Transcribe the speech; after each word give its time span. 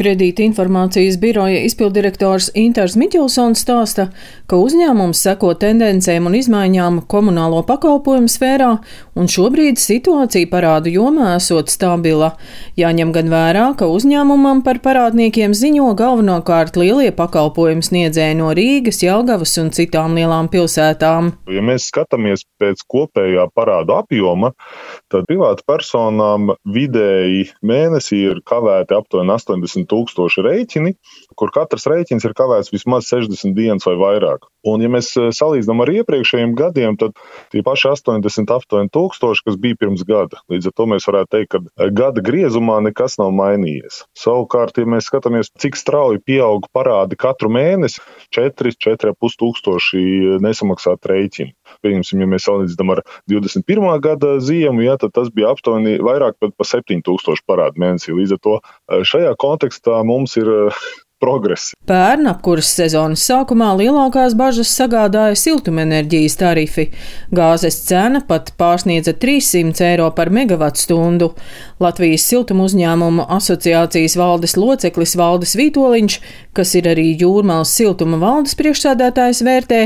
Kredīta 0.00 0.40
informācijas 0.46 1.18
biroja 1.20 1.58
izpildirektors 1.68 2.46
Inters 2.56 2.94
Miķelsons 2.96 3.60
stāsta, 3.60 4.06
ka 4.48 4.56
uzņēmums 4.56 5.18
seko 5.26 5.50
tendencēm 5.60 6.24
un 6.30 6.38
izmaiņām 6.38 7.02
komunālo 7.10 7.58
pakalpojumu 7.68 8.30
sfērā, 8.32 8.70
un 9.20 9.28
šobrīd 9.28 9.76
situācija 9.76 10.48
parādu 10.48 10.88
jomā 10.94 11.34
esot 11.34 11.68
stabila. 11.68 12.30
Jāņem 12.80 13.12
gan 13.12 13.28
vērā, 13.28 13.66
ka 13.76 13.90
uzņēmumam 13.92 14.62
par 14.64 14.80
parādniekiem 14.80 15.52
ziņo 15.52 15.90
galvenokārt 16.00 16.80
lielie 16.80 17.10
pakalpojumu 17.18 17.84
sniedzēji 17.84 18.40
no 18.40 18.54
Rīgas, 18.56 19.02
Jelgavas 19.04 19.52
un 19.60 19.68
citām 19.76 20.16
lielām 20.16 20.48
pilsētām. 20.48 21.28
Ja 21.52 21.66
mēs 21.66 21.90
skatāmies 21.92 22.46
pēc 22.56 22.86
kopējā 22.88 23.50
parādu 23.52 23.98
apjoma, 23.98 24.54
tad 25.12 25.28
privātu 25.28 25.68
personām 25.68 26.54
vidēji 26.64 27.50
mēnesī 27.60 28.24
ir 28.30 28.40
kavēti 28.48 28.96
aptuveni 28.96 29.36
80 29.36 29.89
tūkstoši 29.90 30.44
rēķini, 30.46 30.94
kur 31.38 31.52
katrs 31.54 31.88
rēķins 31.90 32.26
ir 32.26 32.34
kavēts 32.38 32.72
vismaz 32.74 33.10
60 33.10 33.54
dienas 33.56 33.86
vai 33.88 33.96
vairāk. 34.00 34.46
Un, 34.66 34.82
ja 34.84 34.90
mēs 34.92 35.12
eh, 35.16 35.30
salīdzinām 35.34 35.80
ar 35.84 35.92
iepriekšējiem 35.94 36.54
gadiem, 36.58 36.98
tad 37.00 37.16
tie 37.52 37.62
paši 37.64 37.88
88 37.94 38.90
tūkstoši, 38.92 39.44
kas 39.46 39.56
bija 39.60 39.78
pirms 39.80 40.04
gada, 40.08 40.42
līdz 40.52 40.68
ar 40.68 40.76
to 40.76 40.88
mēs 40.92 41.08
varētu 41.08 41.32
teikt, 41.36 41.50
ka 41.54 41.62
eh, 41.64 41.92
gada 41.96 42.24
griezumā 42.24 42.80
nekas 42.84 43.16
nav 43.20 43.32
mainījies. 43.36 44.02
Savukārt, 44.18 44.80
ja 44.80 44.88
mēs 44.88 45.08
skatāmies, 45.08 45.52
cik 45.60 45.80
strauji 45.80 46.20
pieaug 46.24 46.68
parādi 46.76 47.16
katru 47.20 47.52
mēnesi, 47.52 48.04
4, 48.36 48.76
4,5 48.76 49.40
tūkstoši 49.40 50.04
nesamaksāt 50.44 51.08
rēķini. 51.08 51.54
Pieņemsim, 51.84 52.22
ja 52.22 52.30
mēs 52.30 52.46
salīdzinām 52.48 52.94
ar 52.96 53.04
21. 53.30 53.90
gada 54.04 54.36
ziemu, 54.44 54.84
ja, 54.86 54.96
tad 55.00 55.14
tas 55.16 55.30
bija 55.34 55.52
aptuveni 55.54 55.98
vairāk 56.04 56.38
par 56.40 56.72
7000 56.72 57.46
parādu 57.48 57.82
mēnesī. 57.82 58.16
Līdz 58.16 58.36
ar 58.36 58.42
to 58.46 58.58
eh, 58.60 59.04
šajā 59.12 59.36
kontekstā 59.40 60.02
mums 60.06 60.36
ir 60.40 60.50
eh, 60.58 60.82
progress. 61.20 61.74
Pērn 61.88 62.28
apkuras 62.30 62.70
sezonas 62.78 63.22
sākumā 63.28 63.70
lielākās 63.78 64.34
bažas 64.38 64.72
sagādāja 64.72 65.36
siltumenerģijas 65.38 66.36
tarifi. 66.40 66.86
Gāzes 67.36 67.76
cena 67.86 68.22
pat 68.26 68.52
pārsniedza 68.60 69.14
300 69.20 69.84
eiro 69.90 70.08
par 70.16 70.32
megawatu 70.34 70.84
stundu. 70.84 71.32
Latvijas 71.82 72.24
siltuma 72.30 72.64
uzņēmumu 72.68 73.28
asociācijas 73.36 74.16
valdes 74.20 74.56
loceklis 74.60 75.16
Valdis 75.20 75.56
Vītoliņš, 75.60 76.20
kas 76.56 76.74
ir 76.80 76.88
arī 76.94 77.10
Jūrmālas 77.20 77.74
siltuma 77.76 78.20
valdes 78.20 78.56
priekšsēdētājs, 78.60 79.44
vērtē, 79.46 79.82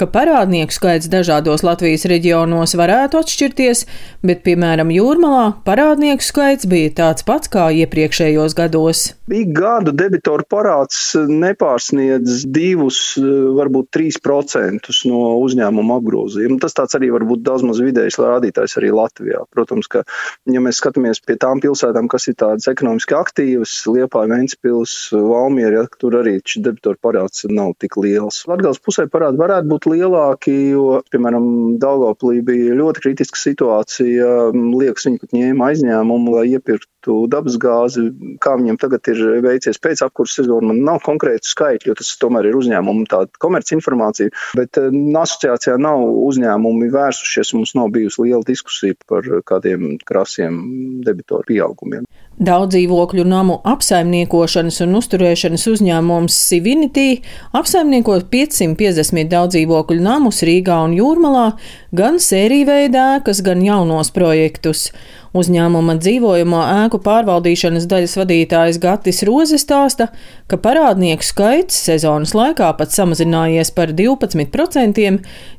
ka 0.00 0.08
parādnieku 0.10 0.74
skaits 0.74 1.08
dažādos 1.10 1.62
Latvijas 1.66 2.06
reģionos 2.10 2.74
varētu 2.78 3.20
atšķirties, 3.20 3.84
bet, 4.26 4.42
piemēram, 4.46 4.90
Jūrmalā 4.94 5.44
parādnieku 5.66 6.24
skaits 6.24 6.68
bija 6.70 6.92
tāds 7.00 7.26
pats 7.26 7.50
kā 7.52 7.68
iepriekšējos 7.84 8.56
gados. 8.58 9.04
Ik 9.32 9.54
gadu 9.56 9.94
debitoru 9.96 10.44
parāds 10.50 11.14
nepārsniedz 11.16 12.42
divus, 12.44 13.14
varbūt 13.16 13.88
trīs 13.94 14.18
procentus 14.20 15.04
no 15.08 15.38
uzņēmuma 15.40 16.00
apgrozījuma. 16.00 16.58
Tas 16.60 16.76
tāds 16.76 16.98
arī 16.98 17.08
var 17.14 17.24
būt 17.28 17.44
daudz 17.46 17.64
maz 17.64 17.80
vidējs 17.80 18.18
rādītājs 18.20 18.76
arī 18.80 18.92
Latvijā. 18.92 19.44
Protams, 19.54 19.88
ka, 19.88 20.04
ja 20.50 20.60
mēs 20.64 20.82
skatāmies 20.82 21.22
pie 21.24 21.38
tām 21.40 21.62
pilsētām, 21.64 22.10
kas 22.12 22.28
ir 22.28 22.36
tādas 22.40 22.68
ekonomiski 22.70 23.16
aktīvas, 23.16 23.78
Liepāja, 23.88 24.32
Ventspils, 24.34 24.96
Valmiera, 25.14 25.84
ja, 25.84 25.86
tur 26.00 26.18
arī 26.20 26.36
debitoru 26.44 27.00
parāds 27.02 27.46
nav 27.48 27.72
tik 27.80 27.96
liels. 28.00 28.42
Latgales 28.50 28.80
pusē 28.82 29.06
parādi 29.10 29.40
varētu 29.40 29.70
būt 29.70 29.83
būt 29.84 29.92
lielāki, 29.92 30.52
jo, 30.72 31.02
piemēram, 31.12 31.78
Daugoplī 31.80 32.42
bija 32.44 32.74
ļoti 32.74 33.02
kritiska 33.04 33.38
situācija. 33.38 34.50
Liekas, 34.52 35.06
viņi 35.06 35.20
pat 35.20 35.34
ņēma 35.36 35.70
aizņēmumu, 35.70 36.34
lai 36.34 36.44
iepirktu 36.54 37.26
dabasgāzi. 37.28 38.08
Kā 38.40 38.56
viņiem 38.58 38.78
tagad 38.80 39.06
ir 39.12 39.20
veicies 39.44 39.78
pēc 39.78 40.04
apkurses 40.06 40.42
sezona, 40.42 40.72
man 40.72 40.82
nav 40.84 41.02
konkrētu 41.04 41.48
skaitļu, 41.48 41.92
jo 41.92 41.98
tas 41.98 42.14
tomēr 42.20 42.48
ir 42.48 42.58
uzņēmumu 42.58 43.06
tāda 43.10 43.30
komerci 43.38 43.76
informācija. 43.76 44.32
Bet 44.56 44.78
eh, 44.80 44.90
asociācijā 45.24 45.76
nav 45.80 46.04
uzņēmumi 46.04 46.90
vērsušies, 46.94 47.54
mums 47.58 47.74
nav 47.78 47.92
bijusi 47.94 48.24
liela 48.24 48.44
diskusija 48.46 48.96
par 49.08 49.26
kādiem 49.48 49.98
krasiem 50.06 50.60
debitoru 51.04 51.46
pieaugumiem. 51.50 52.08
Daudz 52.34 52.74
dzīvokļu 52.74 53.22
namu 53.30 53.60
apsaimniekošanas 53.70 54.80
un 54.82 54.96
uzturēšanas 54.98 55.68
uzņēmums 55.70 56.38
Civinity 56.48 57.20
apsaimnieko 57.54 58.16
550 58.32 59.30
daudz 59.30 59.54
dzīvokļu 59.54 59.73
namus 60.04 60.42
Rīgā 60.46 60.76
un 60.86 60.94
Jūrmalā, 60.94 61.56
gan 61.92 62.20
sēriju 62.22 62.68
veidā 62.68 63.04
ēkas, 63.18 63.42
gan 63.44 63.62
jaunos 63.64 64.10
projektus. 64.14 64.90
Uzņēmuma 65.34 65.96
dzīvojamo 65.98 66.60
ēku 66.62 67.00
pārvaldīšanas 67.02 67.88
daļas 67.90 68.12
vadītājs 68.20 68.78
Gatis 68.78 69.24
Roze 69.26 69.58
stāsta, 69.58 70.06
ka 70.46 70.58
parādnieku 70.62 71.26
skaits 71.26 71.80
sezonas 71.88 72.36
laikā 72.38 72.68
pat 72.78 72.94
samazinājies 72.94 73.74
par 73.74 73.90
12%, 73.98 75.10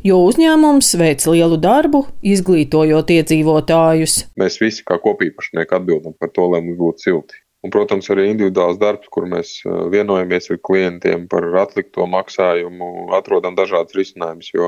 jo 0.08 0.22
uzņēmums 0.30 0.96
veic 1.02 1.28
lielu 1.28 1.60
darbu, 1.60 2.06
izglītojot 2.24 3.12
iedzīvotājus. 3.18 4.22
Mēs 4.40 4.62
visi 4.64 4.88
kā 4.88 4.96
kopīpašnieki 5.04 5.76
atbildam 5.76 6.16
par 6.16 6.32
to, 6.32 6.48
lai 6.56 6.64
mums 6.64 6.80
būtu 6.80 7.10
silti. 7.10 7.45
Un, 7.66 7.72
protams, 7.74 8.06
arī 8.14 8.28
individuāls 8.30 8.78
darbs, 8.78 9.10
kur 9.10 9.26
mēs 9.30 9.56
uh, 9.66 9.88
vienojamies 9.90 10.52
ar 10.54 10.60
klientiem 10.68 11.24
par 11.32 11.48
atlikto 11.64 12.06
maksājumu, 12.12 12.90
atrodam 13.18 13.58
dažādas 13.58 13.98
risinājumus, 13.98 14.52
jo 14.54 14.68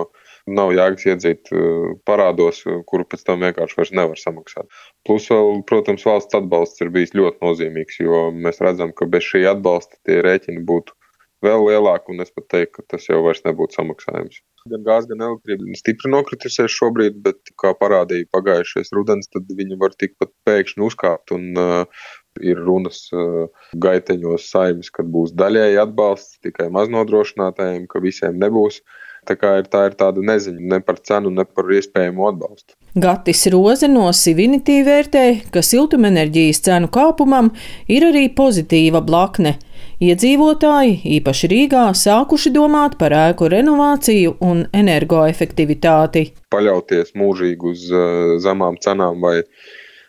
nav 0.50 0.74
jēgas 0.74 1.06
iedzīt 1.12 1.52
uh, 1.54 1.92
parādos, 2.10 2.64
uh, 2.66 2.80
kuru 2.90 3.06
pēc 3.06 3.28
tam 3.28 3.46
vienkārši 3.46 3.78
vairs 3.78 3.94
nevar 4.00 4.22
samaksāt. 4.22 4.82
Plus, 5.06 5.30
vēl, 5.30 5.62
protams, 5.70 6.08
valsts 6.10 6.40
atbalsts 6.40 6.82
ir 6.82 6.90
bijis 6.96 7.14
ļoti 7.20 7.38
nozīmīgs, 7.46 8.02
jo 8.02 8.28
mēs 8.34 8.64
redzam, 8.66 8.96
ka 8.98 9.06
bez 9.14 9.30
šī 9.30 9.46
atbalsta 9.54 10.02
tie 10.08 10.24
rēķini 10.26 10.66
būtu 10.66 10.98
vēl 11.46 11.68
lielāki, 11.70 12.14
un 12.14 12.24
es 12.24 12.34
pat 12.34 12.48
teiktu, 12.54 12.80
ka 12.80 12.96
tas 12.96 13.08
jau 13.10 13.22
vairs 13.26 13.44
nebūtu 13.46 13.78
samaksājums. 13.78 14.42
Gan 14.68 14.84
gāze, 14.84 15.08
gan 15.12 15.24
elektrība 15.30 15.68
ir 15.70 15.80
stipri 15.80 16.12
nokritusies 16.12 16.74
šobrīd, 16.74 17.20
bet, 17.24 17.54
kā 17.62 17.74
parādīja 17.78 18.28
pagājušais 18.34 18.92
rudens, 18.98 19.30
tad 19.32 19.48
viņi 19.60 19.78
var 19.80 19.96
tikpat 19.96 20.34
pēkšņi 20.48 20.84
uzkāpt 20.90 21.36
un 21.36 21.46
uh, 21.62 22.10
ir 22.44 22.62
runas 22.64 23.06
uh, 23.16 23.48
gaiteņos 23.74 24.48
saimnes, 24.52 24.92
kad 24.94 25.10
būs 25.12 25.36
daļēji 25.38 25.82
atbalsts 25.84 26.40
tikai 26.46 26.70
maznodrošinātājiem, 26.76 27.86
ka 27.92 28.04
visiem 28.04 28.40
nebūs. 28.42 28.82
Tā 29.28 29.36
kā 29.36 29.58
ir, 29.60 29.66
tā 29.68 29.90
ir 29.90 29.96
tāda 30.00 30.22
neziņa 30.24 30.70
ne 30.72 30.80
par 30.88 31.02
cenu, 31.04 31.32
ne 31.36 31.44
par 31.44 31.68
iespējamo 31.76 32.30
atbalstu. 32.30 32.78
Gatis 32.96 33.44
Roze 33.52 33.90
no 33.92 34.06
Civinity 34.16 34.78
vērtē, 34.88 35.24
ka 35.52 35.64
siltumenerģijas 35.66 36.62
cenu 36.64 36.88
kāpumam 36.94 37.52
ir 37.92 38.08
arī 38.08 38.30
pozitīva 38.38 39.04
blakne. 39.04 39.58
Iedzīvotāji, 39.98 41.00
īpaši 41.18 41.50
Rīgā, 41.52 41.84
sākuši 41.98 42.54
domāt 42.54 42.96
par 43.02 43.16
ēku 43.18 43.50
renovāciju 43.50 44.36
un 44.46 44.64
energoefektivitāti. 44.78 46.24
Paļauties 46.54 47.16
mūžīgi 47.18 47.72
uz 47.72 47.88
uh, 47.92 48.36
zemām 48.44 48.78
cenām 48.84 49.20
vai 49.26 49.42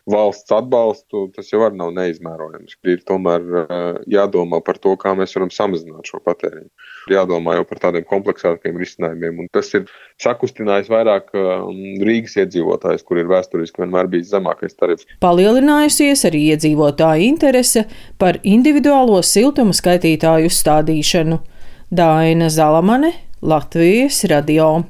valsts 0.09 0.53
atbalstu, 0.55 1.27
tas 1.35 1.51
jau 1.53 1.67
nav 1.75 1.93
neizmērojams. 1.97 2.79
Ir 2.89 3.03
tomēr 3.09 3.45
eh, 3.61 4.01
jādomā 4.15 4.61
par 4.65 4.81
to, 4.83 4.95
kā 5.01 5.15
mēs 5.19 5.35
varam 5.37 5.53
samazināt 5.55 6.09
šo 6.09 6.21
patēriņu. 6.25 6.69
Jādomā 7.13 7.59
jau 7.59 7.67
par 7.69 7.83
tādiem 7.87 8.07
kompleksākiem 8.09 8.77
risinājumiem, 8.81 9.45
un 9.45 9.53
tas 9.55 9.71
ir 9.77 9.87
sakustinājis 10.23 10.91
vairāk 10.93 11.31
um, 11.37 11.79
Rīgas 12.05 12.37
iedzīvotājus, 12.43 13.05
kur 13.07 13.21
ir 13.21 13.31
vēsturiski 13.31 13.85
vienmēr 13.85 14.11
bijis 14.13 14.33
zemākais 14.35 14.77
tarifs. 14.77 15.09
Palielinājusies 15.25 16.27
arī 16.29 16.45
iedzīvotāju 16.55 17.29
interese 17.29 17.87
par 18.21 18.41
individuālo 18.43 19.23
siltuma 19.25 19.77
skaitītāju 19.77 20.53
uzstādīšanu. 20.53 21.41
Daina 21.89 22.51
Zalamane, 22.53 23.15
Latvijas 23.41 24.25
radio. 24.29 24.89